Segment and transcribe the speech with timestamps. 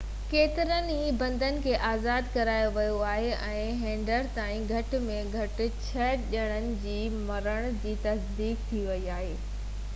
[0.29, 6.11] ڪيترن ئي بندين کي آزاد ڪرايو ويو آهي ۽ هينئر تائين گهٽ ۾ گهٽ ڇهہ
[6.33, 9.33] ڄڻن جي مرڻ جي تصديق ٿي ويئي آهي